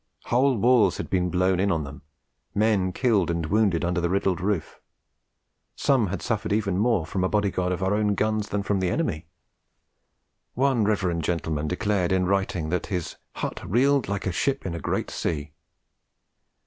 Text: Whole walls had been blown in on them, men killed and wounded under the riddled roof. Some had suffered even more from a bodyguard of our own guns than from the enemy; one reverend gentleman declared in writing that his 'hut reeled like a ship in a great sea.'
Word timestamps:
Whole 0.25 0.57
walls 0.57 0.97
had 0.97 1.11
been 1.11 1.29
blown 1.29 1.59
in 1.59 1.71
on 1.71 1.83
them, 1.83 2.01
men 2.55 2.91
killed 2.91 3.29
and 3.29 3.45
wounded 3.45 3.85
under 3.85 4.01
the 4.01 4.09
riddled 4.09 4.41
roof. 4.41 4.79
Some 5.75 6.07
had 6.07 6.23
suffered 6.23 6.51
even 6.51 6.79
more 6.79 7.05
from 7.05 7.23
a 7.23 7.29
bodyguard 7.29 7.71
of 7.71 7.83
our 7.83 7.93
own 7.93 8.15
guns 8.15 8.49
than 8.49 8.63
from 8.63 8.79
the 8.79 8.89
enemy; 8.89 9.27
one 10.55 10.85
reverend 10.85 11.23
gentleman 11.23 11.67
declared 11.67 12.11
in 12.11 12.25
writing 12.25 12.69
that 12.69 12.87
his 12.87 13.15
'hut 13.35 13.61
reeled 13.63 14.07
like 14.07 14.25
a 14.25 14.31
ship 14.31 14.65
in 14.65 14.73
a 14.73 14.79
great 14.79 15.11
sea.' 15.11 15.53